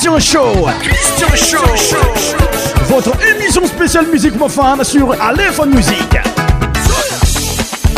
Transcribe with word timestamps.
Christian 0.00 0.18
Show. 0.18 0.66
Christian 0.80 1.76
Show. 1.76 2.84
Votre 2.86 3.12
émission 3.28 3.66
spéciale 3.66 4.06
Musique 4.10 4.32
profane 4.34 4.82
sur 4.82 5.12
Aléphone 5.20 5.74
Musique. 5.74 6.16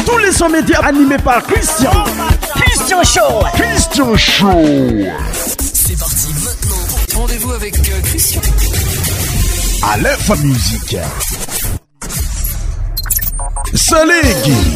Tous 0.05 0.17
les 0.19 0.33
soirs, 0.33 0.51
médias 0.51 0.81
animés 0.81 1.19
par 1.19 1.45
Christian. 1.45 1.93
Christian 2.57 3.05
Show. 3.05 3.45
Christian 3.55 4.17
Show. 4.17 4.65
C'est 5.33 5.97
parti 5.97 6.27
maintenant. 6.45 7.21
Rendez-vous 7.21 7.53
avec 7.53 7.79
euh, 7.79 8.01
Christian. 8.03 8.41
Aléphone 9.95 10.43
Musique. 10.43 10.97
Salégui. 13.75 14.75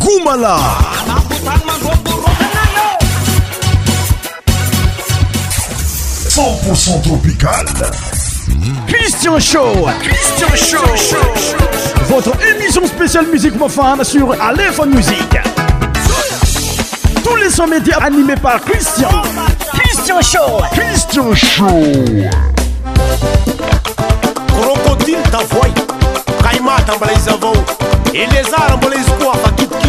Goumala. 0.00 0.58
100% 6.36 7.02
tropical. 7.02 7.88
Christian 8.88 9.40
Show. 9.40 9.72
Christian 10.02 10.54
Show. 10.54 11.26
Votre 12.10 12.32
émission 12.54 12.86
spéciale 12.86 13.26
musique 13.28 13.56
profane 13.56 14.04
sur 14.04 14.38
Aléphone 14.42 14.94
Musique. 14.96 15.34
Tous 17.24 17.36
les 17.36 17.48
sommets 17.48 17.78
médias 17.78 18.00
animés 18.04 18.34
par 18.36 18.60
Christian. 18.60 19.08
Christian 19.80 20.20
Show. 20.20 20.60
Christian 20.72 21.34
Show. 21.34 21.82
Crocodile 24.60 25.22
ta 25.32 25.38
voix. 25.38 25.70
Kaima 26.42 26.76
les 28.12 28.20
Et 28.20 28.26
les 28.26 28.52
arbres 28.52 28.90
les 28.90 29.02
squats 29.04 29.84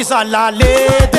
is 0.01 0.09
lale 0.09 1.10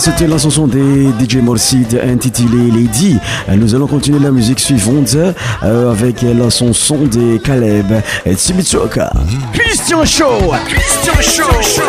c'était 0.00 0.26
la 0.26 0.38
chanson 0.38 0.66
des 0.66 1.08
DJ 1.20 1.36
Morsid 1.36 2.00
intitulée 2.02 2.70
Lady. 2.72 3.18
Nous 3.54 3.74
allons 3.74 3.86
continuer 3.86 4.18
la 4.18 4.30
musique 4.30 4.58
suivante 4.58 5.14
euh, 5.62 5.90
avec 5.90 6.22
la 6.22 6.48
chanson 6.48 6.96
des 6.96 7.38
Caleb 7.38 8.00
et 8.24 8.34
Christian 8.34 8.86
Show 8.86 8.86
Christian 9.52 10.04
Show 10.04 11.82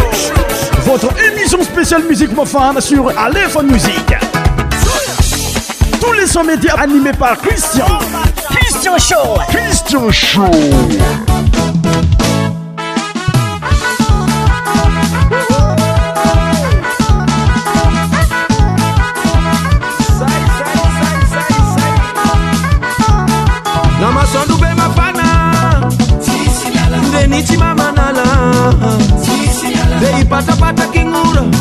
Votre 0.86 1.08
émission 1.32 1.64
spéciale 1.64 2.04
musique 2.10 2.32
femme 2.46 2.82
sur 2.82 3.18
Aleph 3.18 3.56
Musique. 3.64 4.14
Tous 6.02 6.12
les 6.12 6.28
100 6.28 6.44
médias 6.44 6.76
animés 6.82 7.14
par 7.18 7.38
Christian. 7.38 7.86
Christian 8.50 8.98
Show 8.98 9.42
Christian 9.48 10.12
Show 10.12 10.52
ataque 30.72 31.02
en 31.02 31.10
uno. 31.14 31.61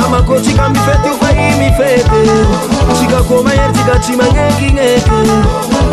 na 0.00 0.08
makosi 0.08 0.52
kambi 0.54 0.78
feti 0.78 1.08
ufayimi 1.16 1.72
fete 1.72 2.08
tikakoma 3.00 3.54
ya 3.54 3.68
tikacima 3.68 4.24
ngekingeke 4.24 5.00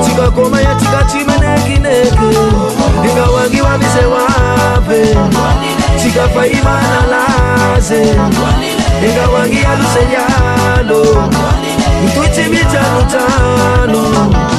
tikakoma 0.06 0.62
ya 0.62 0.76
tikacime 0.76 1.34
nekineke 1.40 2.28
ingawangi 3.12 3.62
wamise 3.62 4.06
wape 4.06 5.18
tikafayimana 6.04 7.02
laze 7.12 8.16
ingawangi 9.10 9.62
yaluse 9.62 10.00
yalo 10.14 11.02
ntwicimijanutano 12.06 14.55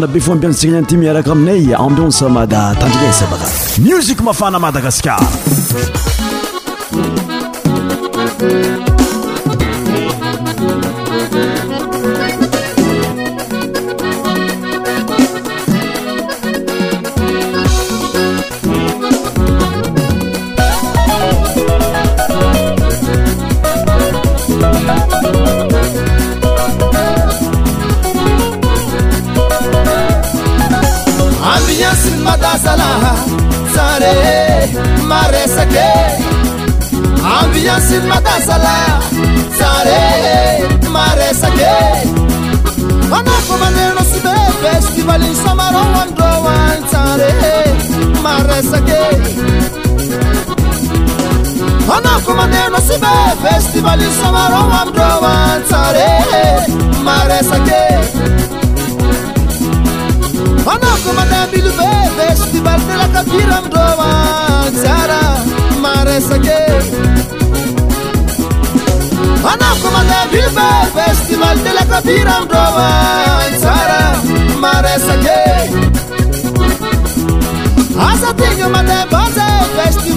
на 0.00 0.04
bиfoмbенсеглеn 0.06 0.86
тимяrакам 0.90 1.38
ne 1.46 1.54
ambиoнсаmaда 1.86 2.62
таnждeсаbаа 2.82 3.46
mюзикума 3.88 4.32
fана 4.40 4.58
mадагаскар 4.66 5.22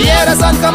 ièra 0.00 0.34
zanka 0.34 0.72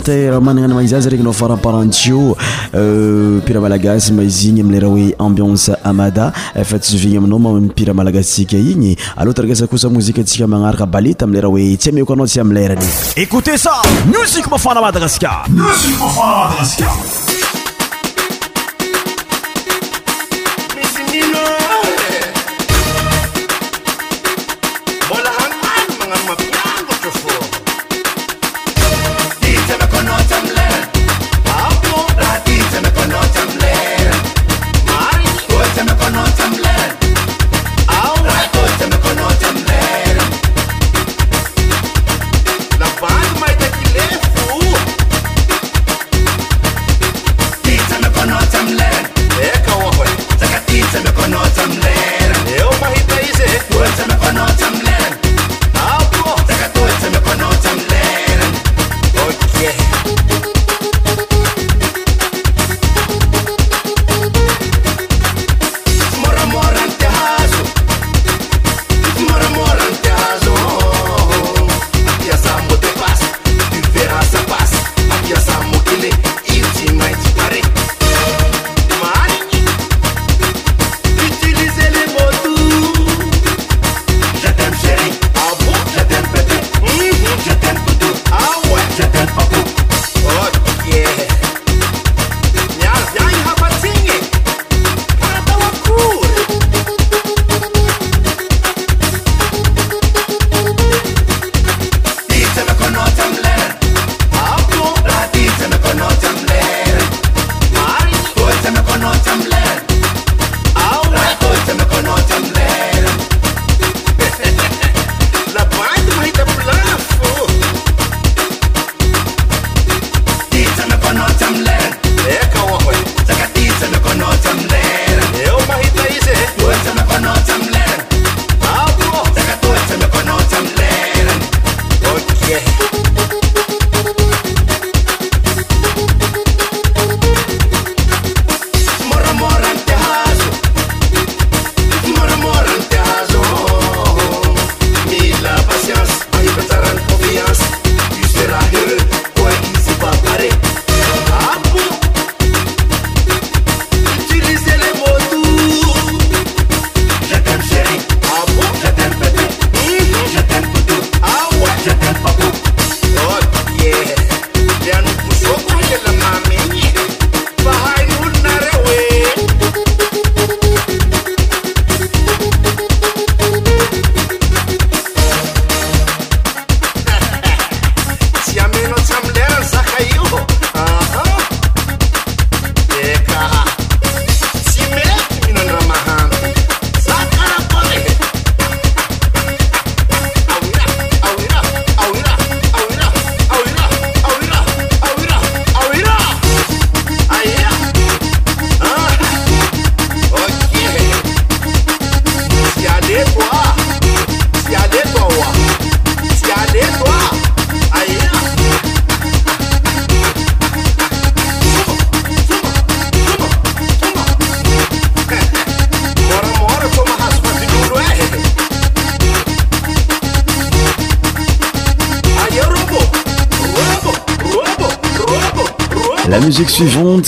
teramagnanany 0.00 0.74
ma 0.74 0.82
izazy 0.82 1.10
regny 1.10 1.24
nao 1.24 1.32
faramparantio 1.32 2.36
euh, 2.74 3.40
pira 3.44 3.60
malagasy 3.60 4.12
maizy 4.12 4.48
igny 4.50 4.60
amleraha 4.62 4.92
hoe 4.92 5.14
ambionce 5.18 5.74
amada 5.84 6.32
efa 6.54 6.78
tsyvigny 6.78 7.16
aminao 7.18 7.38
mamipira 7.38 7.94
malagasitsika 7.94 8.56
igny 8.56 8.96
aloatrgasa 9.16 9.66
kosa 9.66 9.88
mozika 9.88 10.20
atsika 10.20 10.46
magnaraka 10.46 10.86
baleta 10.86 11.24
amleraha 11.24 11.52
hoe 11.52 11.76
tsy 11.76 11.90
a 11.90 11.92
meokanao 11.92 12.26
tsy 12.26 12.40
amileraniy 12.40 12.88
écoute 13.16 13.56
sa 13.56 13.82
musik 14.06 14.48
mafana 14.50 14.80
madagaskar 14.80 15.46
musik 15.50 15.98
mafaamadagaska 16.00 17.27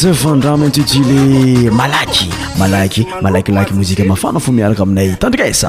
safandramintsytule 0.01 1.69
malaky 1.77 2.31
malaky 2.57 3.05
malakilaky 3.21 3.75
mozika 3.77 4.05
mafana 4.09 4.41
fo 4.41 4.53
mialaka 4.53 4.83
aminay 4.83 5.13
tandrikaisa 5.21 5.69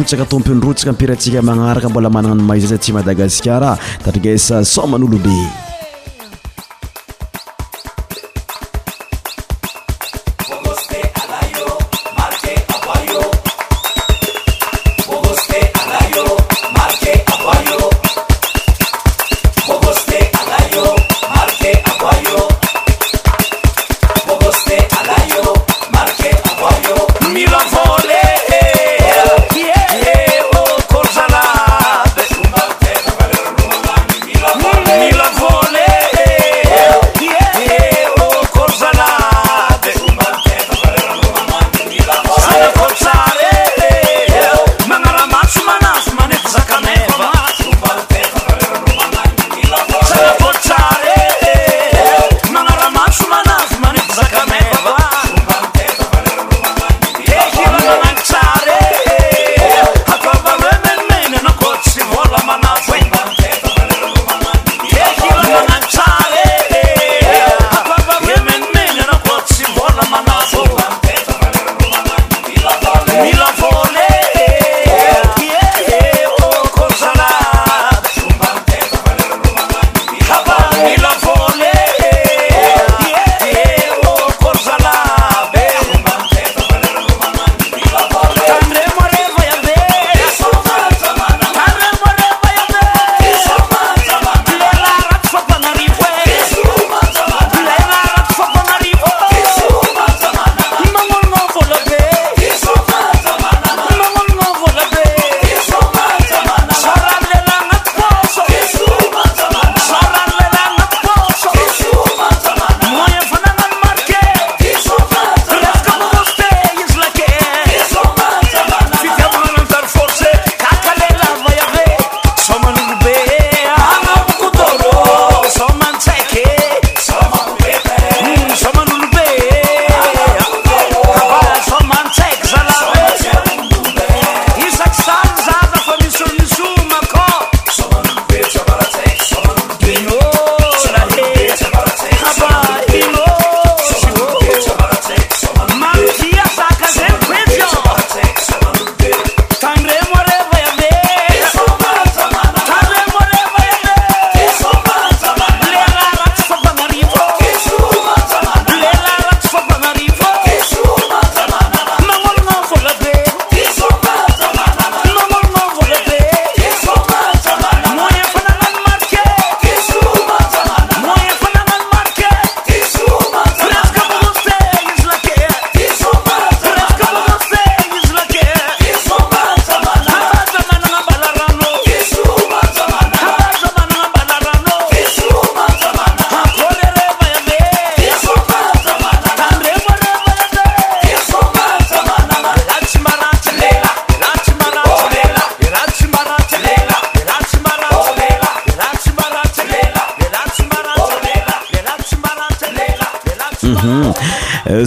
rotsaka 0.00 0.24
tompindrotsaka 0.24 0.90
ampiratsika 0.90 1.42
magnaraka 1.42 1.88
mbola 1.92 2.08
manana 2.10 2.34
nomayzay 2.40 2.72
sa 2.72 2.80
tsy 2.80 2.96
madagaskar 2.96 3.76
tatrigesa 4.00 4.64
soman'olobe 4.64 5.59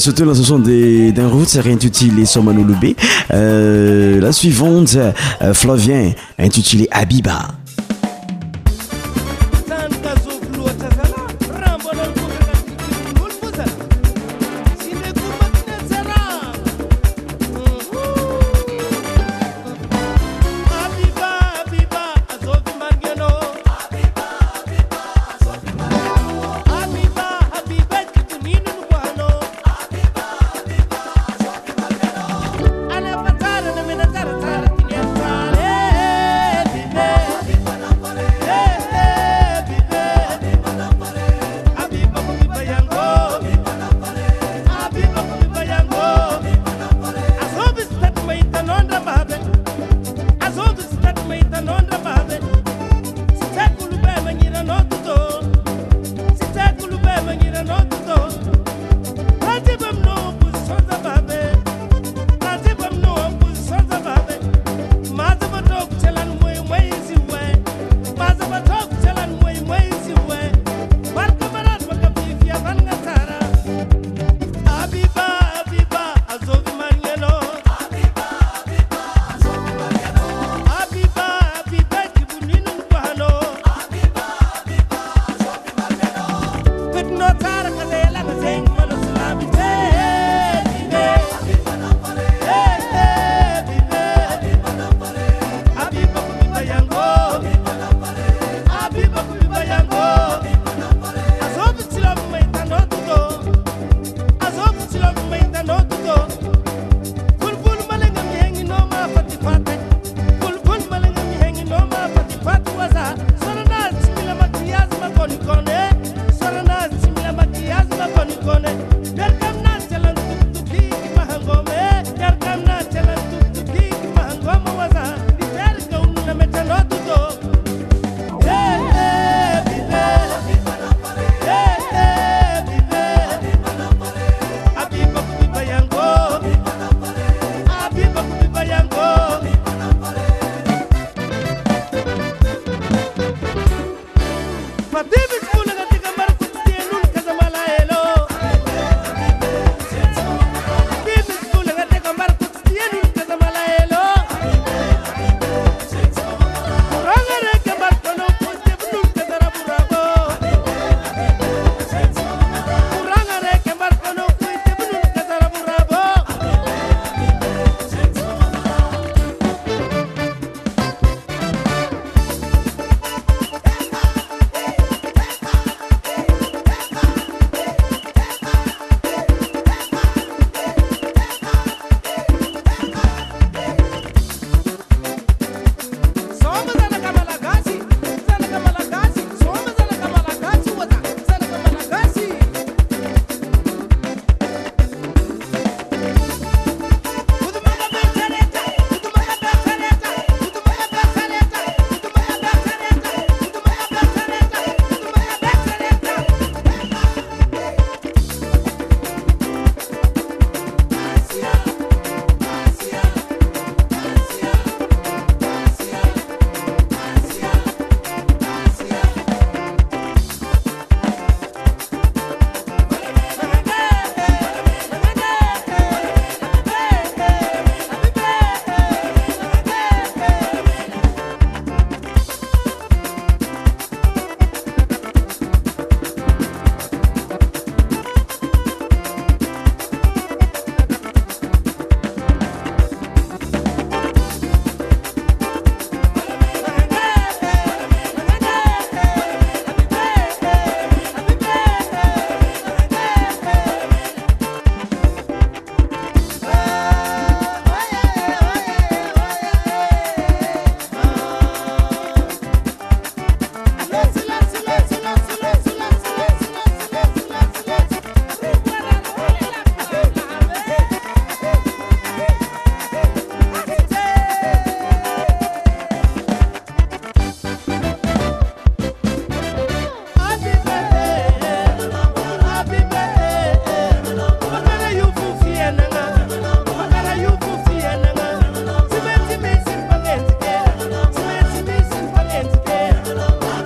c'était 0.04 0.26
la 0.26 0.34
chanson 0.34 0.60
d'un 0.60 1.28
route, 1.30 1.48
c'est 1.48 1.66
intitulé 1.72 2.26
Somano 2.26 2.62
Loubé. 2.62 2.94
Euh, 3.34 4.20
la 4.20 4.34
suivante, 4.34 4.98
euh, 5.42 5.54
Flavien, 5.54 6.12
intitulé 6.38 6.89
Abiba. 6.92 7.54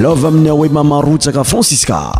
lov 0.03 0.19
aminawe 0.27 0.67
mama 0.67 0.99
rousaka 0.99 1.43
francisca 1.47 2.11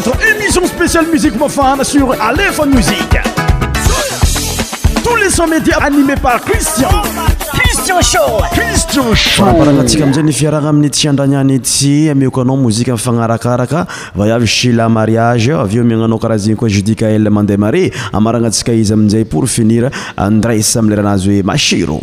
ah, 9.60 9.64
amin'izay 10.04 10.22
ny 10.22 10.32
fiaragna 10.32 10.68
amin'ny 10.68 10.90
tsiandrainiany 10.90 11.60
ty 11.60 12.10
amioko 12.10 12.40
anao 12.42 12.56
mozika 12.56 12.92
ami' 12.92 12.98
fagnarakaraka 13.00 13.86
vaiavy 14.14 14.46
shila 14.46 14.88
mariage 14.88 15.52
aveo 15.54 15.84
miagnanao 15.84 16.18
karazegny 16.18 16.56
koa 16.56 16.68
judi 16.68 16.94
kael 16.96 17.30
mandeha 17.30 17.58
marie 17.58 17.90
amaragna 18.12 18.48
antsika 18.50 18.72
izy 18.72 18.92
aminzay 18.94 19.24
pour 19.24 19.46
finir 19.48 19.90
andraisy 20.16 20.78
amileranazy 20.82 21.40
hoe 21.40 21.42
masiro 21.42 22.00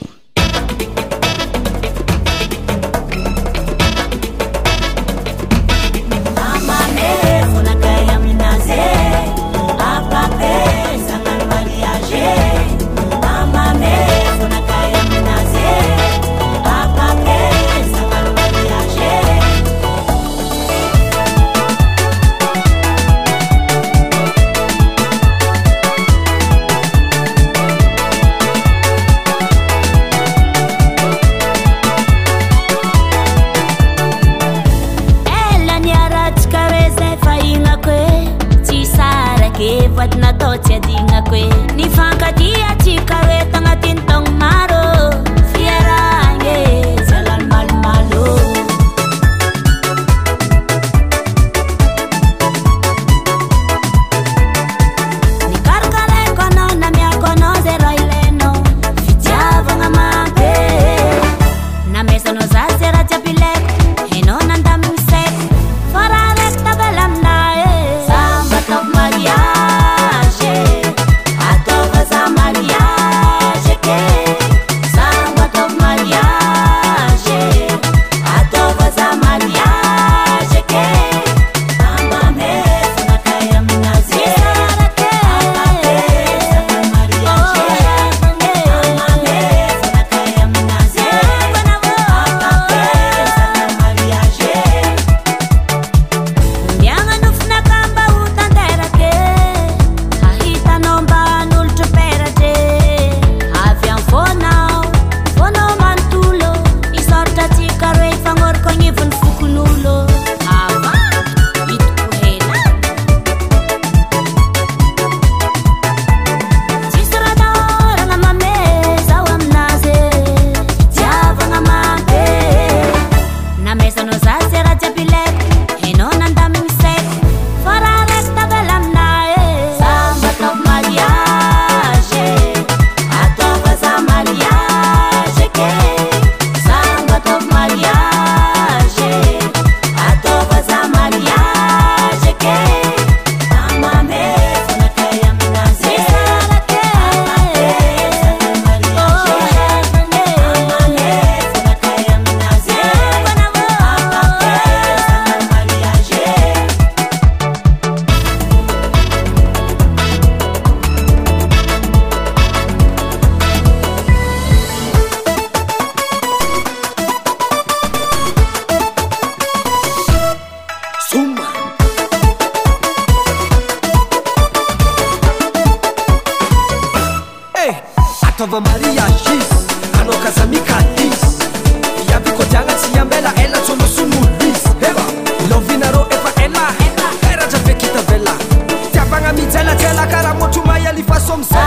쏨쏨 191.27 191.66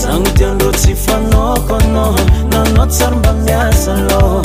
zano 0.00 0.24
di 0.36 0.44
alôha 0.48 0.72
tsy 0.80 0.92
fanaoko 1.04 1.74
anao 1.82 2.14
nanaoy 2.52 2.90
sara 2.98 3.16
mba 3.20 3.32
miasa 3.44 3.90
alôh 4.00 4.40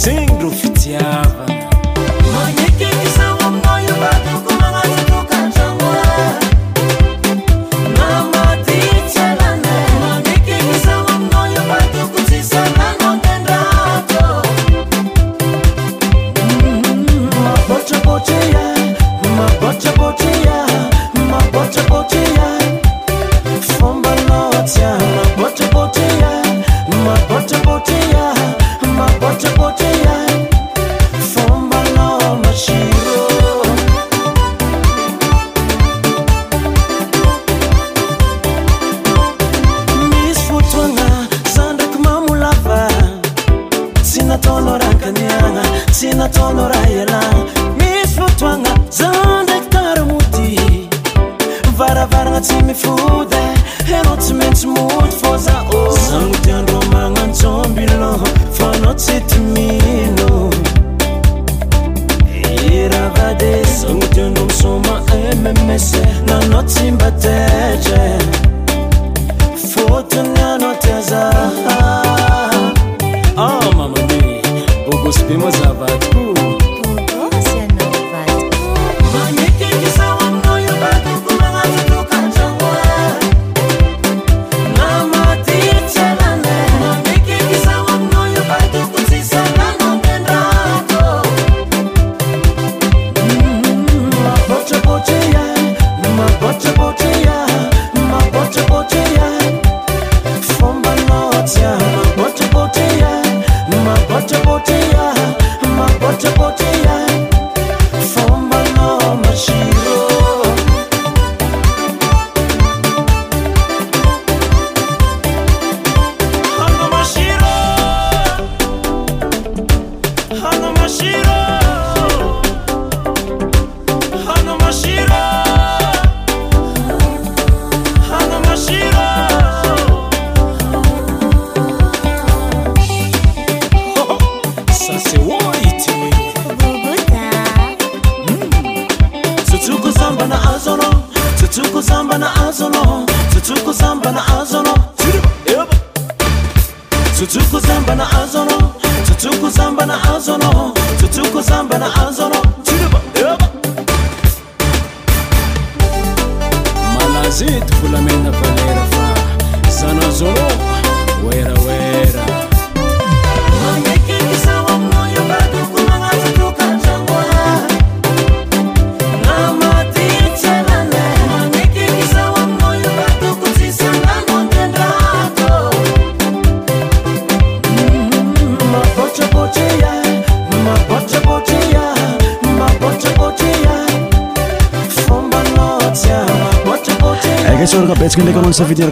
zeggny 0.00 0.38
rô 0.42 0.50
fitiara 0.60 1.53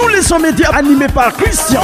Tous 0.00 0.06
les 0.06 0.22
sommets 0.22 0.50
médias 0.52 0.70
animés 0.78 1.08
par 1.12 1.32
Christian. 1.32 1.80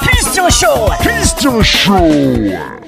Christian 0.00 0.50
Show. 0.50 0.90
Christian 1.00 1.62
Show. 1.62 2.82